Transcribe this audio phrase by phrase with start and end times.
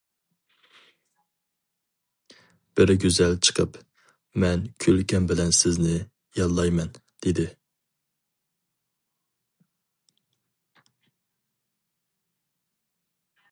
[2.79, 3.77] بىر گۈزەل چىقىپ:
[4.43, 5.99] «مەن، كۈلكەم بىلەن سىزنى
[6.39, 7.47] ياللايمەن» دېدى.